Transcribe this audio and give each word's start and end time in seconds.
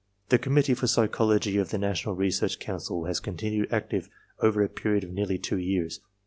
The 0.29 0.39
Committee 0.39 0.73
for 0.73 0.87
Psychology 0.87 1.57
of 1.59 1.69
the 1.69 1.77
National 1.77 2.15
Research 2.15 2.57
Council 2.57 3.05
has 3.05 3.19
continued 3.19 3.71
active 3.71 4.09
over 4.39 4.63
a 4.63 4.67
period 4.67 5.03
of 5.03 5.11
nearly 5.11 5.37
two 5.37 5.59
years. 5.59 5.99